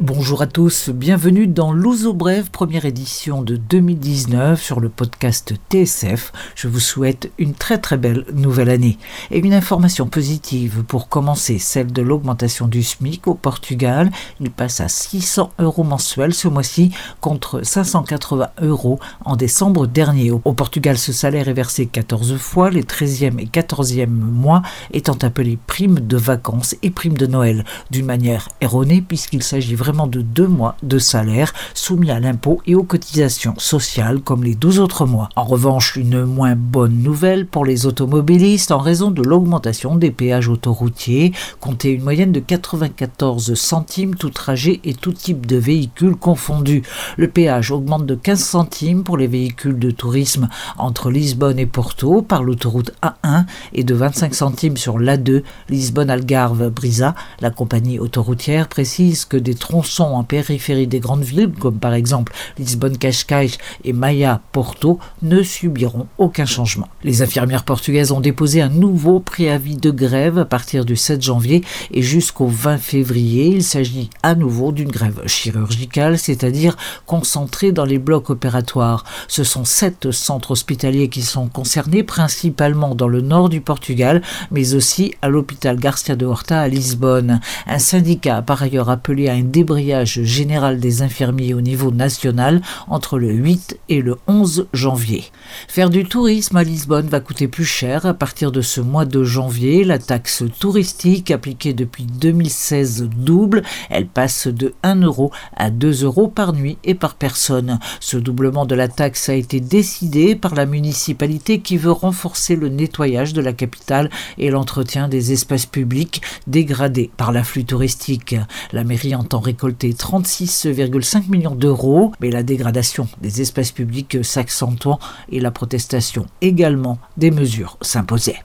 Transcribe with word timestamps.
Bonjour 0.00 0.42
à 0.42 0.46
tous, 0.46 0.90
bienvenue 0.90 1.48
dans 1.48 1.72
l'Ouzo 1.72 2.12
Brève, 2.12 2.52
première 2.52 2.84
édition 2.84 3.42
de 3.42 3.56
2019 3.56 4.62
sur 4.62 4.78
le 4.78 4.88
podcast 4.88 5.54
TSF. 5.70 6.30
Je 6.54 6.68
vous 6.68 6.78
souhaite 6.78 7.32
une 7.36 7.52
très 7.52 7.78
très 7.78 7.96
belle 7.96 8.24
nouvelle 8.32 8.70
année. 8.70 8.96
Et 9.32 9.40
une 9.40 9.52
information 9.52 10.06
positive 10.06 10.84
pour 10.86 11.08
commencer, 11.08 11.58
celle 11.58 11.92
de 11.92 12.00
l'augmentation 12.00 12.68
du 12.68 12.84
SMIC 12.84 13.26
au 13.26 13.34
Portugal. 13.34 14.08
Il 14.38 14.52
passe 14.52 14.80
à 14.80 14.86
600 14.86 15.50
euros 15.58 15.82
mensuels 15.82 16.32
ce 16.32 16.46
mois-ci 16.46 16.92
contre 17.20 17.66
580 17.66 18.50
euros 18.62 19.00
en 19.24 19.34
décembre 19.34 19.88
dernier. 19.88 20.30
Au 20.30 20.52
Portugal, 20.52 20.96
ce 20.96 21.12
salaire 21.12 21.48
est 21.48 21.54
versé 21.54 21.86
14 21.86 22.36
fois, 22.36 22.70
les 22.70 22.84
13e 22.84 23.40
et 23.40 23.46
14e 23.46 24.06
mois 24.06 24.62
étant 24.92 25.18
appelés 25.22 25.58
primes 25.66 25.98
de 25.98 26.16
vacances 26.16 26.76
et 26.84 26.90
primes 26.90 27.18
de 27.18 27.26
Noël, 27.26 27.64
d'une 27.90 28.06
manière 28.06 28.48
erronée 28.60 29.02
puisqu'il 29.02 29.42
s'agit 29.42 29.74
vraiment 29.74 29.87
de 29.88 30.20
deux 30.20 30.46
mois 30.46 30.76
de 30.82 30.98
salaire 30.98 31.54
soumis 31.72 32.10
à 32.10 32.20
l'impôt 32.20 32.60
et 32.66 32.74
aux 32.74 32.82
cotisations 32.82 33.54
sociales 33.56 34.20
comme 34.20 34.44
les 34.44 34.54
12 34.54 34.80
autres 34.80 35.06
mois. 35.06 35.30
En 35.34 35.44
revanche, 35.44 35.96
une 35.96 36.24
moins 36.24 36.54
bonne 36.56 37.02
nouvelle 37.02 37.46
pour 37.46 37.64
les 37.64 37.86
automobilistes 37.86 38.70
en 38.70 38.78
raison 38.78 39.10
de 39.10 39.22
l'augmentation 39.22 39.96
des 39.96 40.10
péages 40.10 40.48
autoroutiers, 40.48 41.32
comptez 41.60 41.92
une 41.92 42.02
moyenne 42.02 42.32
de 42.32 42.40
94 42.40 43.54
centimes 43.54 44.14
tout 44.14 44.28
trajet 44.28 44.80
et 44.84 44.92
tout 44.92 45.12
type 45.12 45.46
de 45.46 45.56
véhicule 45.56 46.16
confondus. 46.16 46.82
Le 47.16 47.28
péage 47.28 47.70
augmente 47.70 48.04
de 48.04 48.14
15 48.14 48.38
centimes 48.38 49.04
pour 49.04 49.16
les 49.16 49.26
véhicules 49.26 49.78
de 49.78 49.90
tourisme 49.90 50.48
entre 50.76 51.10
Lisbonne 51.10 51.58
et 51.58 51.66
Porto 51.66 52.20
par 52.20 52.42
l'autoroute 52.42 52.92
A1 53.02 53.46
et 53.72 53.84
de 53.84 53.94
25 53.94 54.34
centimes 54.34 54.76
sur 54.76 54.98
l'A2 54.98 55.44
Lisbonne-Algarve-Brisa. 55.70 57.14
La 57.40 57.50
compagnie 57.50 57.98
autoroutière 57.98 58.68
précise 58.68 59.24
que 59.24 59.38
des 59.38 59.54
troncs 59.54 59.77
sont 59.82 60.04
en 60.04 60.24
périphérie 60.24 60.86
des 60.86 61.00
grandes 61.00 61.24
villes, 61.24 61.50
comme 61.58 61.78
par 61.78 61.94
exemple 61.94 62.32
Lisbonne-Cascais 62.58 63.50
et 63.84 63.92
Maia-Porto, 63.92 64.98
ne 65.22 65.42
subiront 65.42 66.06
aucun 66.18 66.46
changement. 66.46 66.88
Les 67.04 67.22
infirmières 67.22 67.64
portugaises 67.64 68.12
ont 68.12 68.20
déposé 68.20 68.60
un 68.60 68.68
nouveau 68.68 69.20
préavis 69.20 69.76
de 69.76 69.90
grève 69.90 70.38
à 70.38 70.44
partir 70.44 70.84
du 70.84 70.96
7 70.96 71.22
janvier 71.22 71.62
et 71.90 72.02
jusqu'au 72.02 72.46
20 72.46 72.78
février. 72.78 73.48
Il 73.48 73.64
s'agit 73.64 74.10
à 74.22 74.34
nouveau 74.34 74.72
d'une 74.72 74.90
grève 74.90 75.22
chirurgicale, 75.26 76.18
c'est-à-dire 76.18 76.76
concentrée 77.06 77.72
dans 77.72 77.84
les 77.84 77.98
blocs 77.98 78.30
opératoires. 78.30 79.04
Ce 79.28 79.44
sont 79.44 79.64
sept 79.64 80.10
centres 80.10 80.52
hospitaliers 80.52 81.08
qui 81.08 81.22
sont 81.22 81.48
concernés, 81.48 82.02
principalement 82.02 82.94
dans 82.94 83.08
le 83.08 83.20
nord 83.20 83.48
du 83.48 83.60
Portugal, 83.60 84.22
mais 84.50 84.74
aussi 84.74 85.14
à 85.22 85.28
l'hôpital 85.28 85.78
Garcia 85.78 86.16
de 86.16 86.26
Horta 86.26 86.60
à 86.60 86.68
Lisbonne. 86.68 87.40
Un 87.66 87.78
syndicat 87.78 88.38
a 88.38 88.42
par 88.42 88.62
ailleurs 88.62 88.90
appelé 88.90 89.28
à 89.28 89.34
un 89.34 89.42
débat 89.42 89.67
général 89.76 90.80
des 90.80 91.02
infirmiers 91.02 91.54
au 91.54 91.60
niveau 91.60 91.90
national 91.90 92.62
entre 92.88 93.18
le 93.18 93.32
8 93.32 93.78
et 93.88 94.00
le 94.00 94.16
11 94.26 94.66
janvier. 94.72 95.24
Faire 95.68 95.90
du 95.90 96.04
tourisme 96.04 96.56
à 96.56 96.64
Lisbonne 96.64 97.08
va 97.08 97.20
coûter 97.20 97.48
plus 97.48 97.64
cher 97.64 98.06
à 98.06 98.14
partir 98.14 98.52
de 98.52 98.60
ce 98.60 98.80
mois 98.80 99.04
de 99.04 99.24
janvier. 99.24 99.84
La 99.84 99.98
taxe 99.98 100.44
touristique 100.58 101.30
appliquée 101.30 101.72
depuis 101.72 102.04
2016 102.04 103.08
double. 103.16 103.62
Elle 103.90 104.06
passe 104.06 104.48
de 104.48 104.74
1 104.82 105.02
euro 105.02 105.30
à 105.56 105.70
2 105.70 106.04
euros 106.04 106.28
par 106.28 106.52
nuit 106.52 106.78
et 106.84 106.94
par 106.94 107.14
personne. 107.14 107.78
Ce 108.00 108.16
doublement 108.16 108.66
de 108.66 108.74
la 108.74 108.88
taxe 108.88 109.28
a 109.28 109.34
été 109.34 109.60
décidé 109.60 110.34
par 110.34 110.54
la 110.54 110.66
municipalité 110.66 111.60
qui 111.60 111.76
veut 111.76 111.92
renforcer 111.92 112.56
le 112.56 112.68
nettoyage 112.68 113.32
de 113.32 113.40
la 113.40 113.52
capitale 113.52 114.10
et 114.38 114.50
l'entretien 114.50 115.08
des 115.08 115.32
espaces 115.32 115.66
publics 115.66 116.22
dégradés 116.46 117.10
par 117.16 117.32
l'afflux 117.32 117.64
touristique. 117.64 118.36
La 118.72 118.84
mairie 118.84 119.14
entend 119.14 119.40
récolté 119.58 119.92
36,5 119.92 121.28
millions 121.28 121.56
d'euros, 121.56 122.12
mais 122.20 122.30
la 122.30 122.44
dégradation 122.44 123.08
des 123.20 123.42
espaces 123.42 123.72
publics 123.72 124.18
s'accentuant 124.22 125.00
et 125.32 125.40
la 125.40 125.50
protestation 125.50 126.26
également 126.40 127.00
des 127.16 127.32
mesures 127.32 127.76
s'imposaient. 127.82 128.40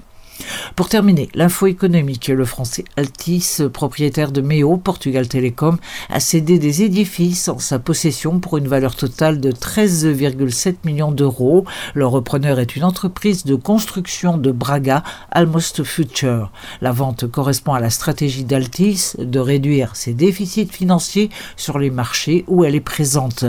Pour 0.75 0.89
terminer, 0.89 1.29
l'info 1.35 1.67
économique, 1.67 2.27
le 2.27 2.45
français 2.45 2.83
Altis, 2.97 3.59
propriétaire 3.71 4.31
de 4.31 4.41
Meo, 4.41 4.77
Portugal 4.77 5.27
Telecom, 5.27 5.77
a 6.09 6.19
cédé 6.19 6.59
des 6.59 6.83
édifices 6.83 7.47
en 7.47 7.59
sa 7.59 7.79
possession 7.79 8.39
pour 8.39 8.57
une 8.57 8.67
valeur 8.67 8.95
totale 8.95 9.39
de 9.39 9.51
13,7 9.51 10.75
millions 10.85 11.11
d'euros. 11.11 11.65
Le 11.93 12.07
repreneur 12.07 12.59
est 12.59 12.75
une 12.75 12.83
entreprise 12.83 13.45
de 13.45 13.55
construction 13.55 14.37
de 14.37 14.51
Braga, 14.51 15.03
Almost 15.31 15.83
Future. 15.83 16.51
La 16.81 16.91
vente 16.91 17.27
correspond 17.27 17.73
à 17.73 17.79
la 17.79 17.89
stratégie 17.89 18.43
d'Altis 18.43 19.13
de 19.17 19.39
réduire 19.39 19.95
ses 19.95 20.13
déficits 20.13 20.67
financiers 20.67 21.29
sur 21.55 21.79
les 21.79 21.89
marchés 21.89 22.45
où 22.47 22.63
elle 22.63 22.75
est 22.75 22.79
présente. 22.79 23.45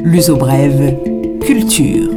L'uso 0.00 0.36
brève, 0.36 0.96
culture. 1.40 2.10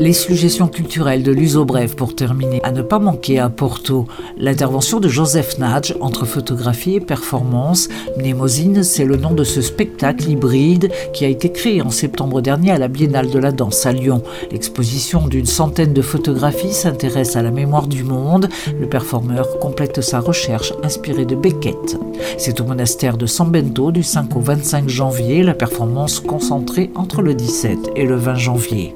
Les 0.00 0.12
suggestions 0.12 0.68
culturelles 0.68 1.24
de 1.24 1.32
l'uso 1.32 1.64
brève 1.64 1.96
pour 1.96 2.14
terminer. 2.14 2.60
À 2.62 2.70
ne 2.70 2.82
pas 2.82 3.00
manquer 3.00 3.40
à 3.40 3.48
Porto, 3.48 4.06
l'intervention 4.36 5.00
de 5.00 5.08
Joseph 5.08 5.58
Nadge 5.58 5.92
entre 6.00 6.24
photographie 6.24 6.94
et 6.94 7.00
performance. 7.00 7.88
Mnemosine, 8.16 8.84
c'est 8.84 9.04
le 9.04 9.16
nom 9.16 9.32
de 9.32 9.42
ce 9.42 9.60
spectacle 9.60 10.30
hybride 10.30 10.92
qui 11.12 11.24
a 11.24 11.28
été 11.28 11.50
créé 11.50 11.82
en 11.82 11.90
septembre 11.90 12.40
dernier 12.40 12.70
à 12.70 12.78
la 12.78 12.86
Biennale 12.86 13.28
de 13.28 13.40
la 13.40 13.50
danse 13.50 13.86
à 13.86 13.92
Lyon. 13.92 14.22
L'exposition 14.52 15.26
d'une 15.26 15.46
centaine 15.46 15.92
de 15.92 16.02
photographies 16.02 16.74
s'intéresse 16.74 17.34
à 17.34 17.42
la 17.42 17.50
mémoire 17.50 17.88
du 17.88 18.04
monde. 18.04 18.48
Le 18.78 18.88
performeur 18.88 19.58
complète 19.58 20.00
sa 20.00 20.20
recherche 20.20 20.72
inspirée 20.84 21.24
de 21.24 21.34
Beckett. 21.34 21.98
C'est 22.36 22.60
au 22.60 22.64
monastère 22.64 23.16
de 23.16 23.26
San 23.26 23.50
Bento 23.50 23.90
du 23.90 24.04
5 24.04 24.36
au 24.36 24.40
25 24.40 24.88
janvier, 24.88 25.42
la 25.42 25.54
performance 25.54 26.20
concentrée 26.20 26.92
entre 26.94 27.20
le 27.20 27.34
17 27.34 27.90
et 27.96 28.06
le 28.06 28.14
20 28.14 28.34
janvier. 28.36 28.94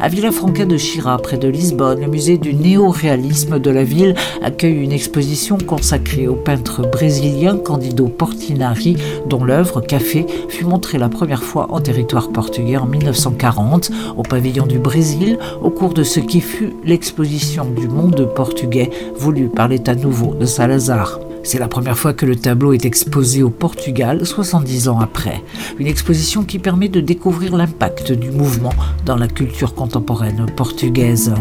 À 0.00 0.08
Villafranca 0.40 0.64
de 0.64 0.78
Chira, 0.78 1.18
près 1.18 1.36
de 1.36 1.48
Lisbonne, 1.48 2.00
le 2.00 2.06
musée 2.06 2.38
du 2.38 2.54
néo-réalisme 2.54 3.58
de 3.58 3.70
la 3.70 3.84
ville 3.84 4.14
accueille 4.40 4.82
une 4.82 4.90
exposition 4.90 5.58
consacrée 5.58 6.28
au 6.28 6.34
peintre 6.34 6.80
brésilien 6.90 7.58
Candido 7.58 8.08
Portinari, 8.08 8.96
dont 9.26 9.44
l'œuvre 9.44 9.82
Café 9.82 10.24
fut 10.48 10.64
montrée 10.64 10.96
la 10.96 11.10
première 11.10 11.42
fois 11.42 11.66
en 11.68 11.80
territoire 11.80 12.30
portugais 12.30 12.78
en 12.78 12.86
1940 12.86 13.90
au 14.16 14.22
pavillon 14.22 14.64
du 14.64 14.78
Brésil 14.78 15.38
au 15.60 15.68
cours 15.68 15.92
de 15.92 16.04
ce 16.04 16.20
qui 16.20 16.40
fut 16.40 16.72
l'exposition 16.84 17.66
du 17.66 17.86
monde 17.86 18.32
portugais 18.34 18.88
voulue 19.18 19.48
par 19.48 19.68
l'État 19.68 19.94
nouveau 19.94 20.34
de 20.34 20.46
Salazar. 20.46 21.20
C'est 21.42 21.58
la 21.58 21.68
première 21.68 21.96
fois 21.96 22.12
que 22.12 22.26
le 22.26 22.36
tableau 22.36 22.72
est 22.74 22.84
exposé 22.84 23.42
au 23.42 23.50
Portugal 23.50 24.26
70 24.26 24.88
ans 24.88 25.00
après. 25.00 25.42
Une 25.78 25.86
exposition 25.86 26.44
qui 26.44 26.58
permet 26.58 26.88
de 26.88 27.00
découvrir 27.00 27.56
l'impact 27.56 28.12
du 28.12 28.30
mouvement 28.30 28.74
dans 29.06 29.16
la 29.16 29.26
culture 29.26 29.74
contemporaine 29.74 30.46
portugaise. 30.54 31.32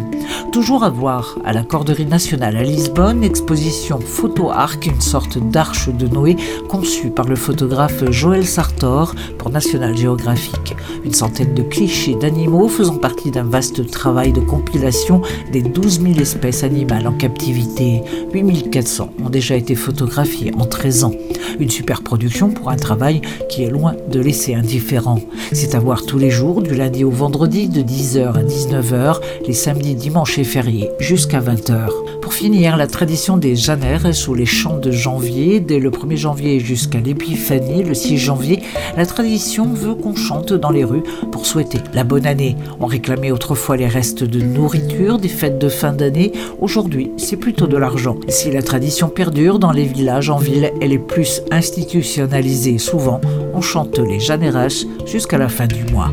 Toujours 0.54 0.84
à 0.84 0.90
voir 0.90 1.38
à 1.44 1.54
la 1.54 1.64
Corderie 1.64 2.06
nationale 2.06 2.56
à 2.56 2.64
Lisbonne, 2.64 3.24
exposition 3.24 4.00
Photo 4.00 4.50
Arc, 4.50 4.86
une 4.86 5.02
sorte 5.02 5.38
d'arche 5.38 5.90
de 5.90 6.08
Noé 6.08 6.38
conçue 6.70 7.10
par 7.10 7.28
le 7.28 7.36
photographe 7.36 8.10
Joël 8.10 8.46
Sartor 8.46 9.14
pour 9.38 9.50
National 9.50 9.98
Geographic. 9.98 10.76
Une 11.04 11.14
centaine 11.14 11.54
de 11.54 11.62
clichés 11.62 12.16
d'animaux 12.16 12.70
faisant 12.70 12.98
partie 12.98 13.32
d'un 13.32 13.44
vaste 13.44 13.90
travail 13.92 14.32
de 14.32 14.40
compilation 14.40 15.22
des 15.52 15.62
12 15.62 16.02
000 16.02 16.20
espèces 16.20 16.64
animales 16.64 17.08
en 17.08 17.14
captivité. 17.14 18.02
8400 18.34 19.14
ont 19.24 19.30
déjà 19.30 19.56
été 19.56 19.76
photographiées 19.90 20.54
en 20.56 20.68
13 20.68 21.04
ans. 21.04 21.16
Une 21.60 21.70
super 21.70 22.04
production 22.04 22.50
pour 22.52 22.70
un 22.70 22.76
travail 22.76 23.22
qui 23.50 23.64
est 23.64 23.70
loin 23.70 23.96
de 24.12 24.20
laisser 24.20 24.54
indifférent. 24.54 25.20
C'est 25.52 25.76
à 25.76 25.80
voir 25.80 26.06
tous 26.06 26.18
les 26.18 26.30
jours, 26.30 26.62
du 26.62 26.76
lundi 26.76 27.04
au 27.04 27.10
vendredi, 27.10 27.70
de 27.70 27.82
10h 27.82 28.34
à 28.34 28.44
19h, 28.44 29.20
les 29.48 29.54
samedis, 29.54 29.96
dimanches 29.96 30.38
et 30.38 30.44
fériés, 30.44 30.90
jusqu'à 31.00 31.40
20h. 31.40 31.90
Pour 32.22 32.34
finir, 32.34 32.78
la 32.78 32.86
tradition 32.86 33.38
des 33.38 33.56
Janères 33.56 34.14
sous 34.14 34.36
les 34.36 34.46
champs 34.46 34.78
de 34.78 34.92
janvier, 34.92 35.60
dès 35.60 35.80
le 35.80 35.90
1er 35.90 36.16
janvier 36.16 36.60
jusqu'à 36.60 37.00
l'épiphanie, 37.00 37.84
le 37.84 37.94
6 37.94 38.18
janvier, 38.18 38.60
la 38.96 39.06
tradition 39.06 39.74
veut 39.74 39.96
qu'on 39.96 40.16
chante 40.16 40.54
dans 40.54 40.70
les 40.70 40.84
rues 40.84 41.04
pour 41.32 41.46
souhaiter 41.46 41.80
la 41.94 42.04
bonne 42.04 42.28
année. 42.28 42.56
On 42.80 42.86
réclamait 42.86 43.32
autrefois 43.32 43.78
les 43.78 43.88
restes 43.88 44.24
de 44.24 44.42
nourriture 44.42 45.18
des 45.18 45.28
fêtes 45.28 45.58
de 45.58 45.70
fin 45.70 45.92
d'année. 45.92 46.34
Aujourd'hui, 46.62 47.12
c'est 47.18 47.38
plutôt 47.38 47.68
de 47.68 47.78
l'argent. 47.78 48.18
Si 48.28 48.52
la 48.52 48.62
tradition 48.62 49.10
perdure 49.10 49.58
dans 49.58 49.72
les 49.72 49.86
villages, 49.86 50.30
en 50.30 50.38
ville, 50.38 50.72
elle 50.82 50.94
est 50.94 51.00
plus 51.00 51.39
institutionnalisée. 51.52 52.78
Souvent, 52.78 53.22
on 53.54 53.62
chante 53.62 54.00
les 54.00 54.20
Janères 54.20 54.68
jusqu'à 55.06 55.38
la 55.38 55.50
fin 55.50 55.68
du 55.68 55.84
mois. 55.92 56.12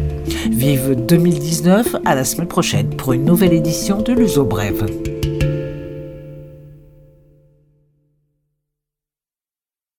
Vive 0.51 0.97
2019, 1.07 1.97
à 2.05 2.15
la 2.15 2.25
semaine 2.25 2.49
prochaine 2.49 2.91
pour 2.91 3.13
une 3.13 3.25
nouvelle 3.25 3.53
édition 3.53 4.01
de 4.03 4.13
l'Uso 4.13 4.45
Brève. 4.45 4.87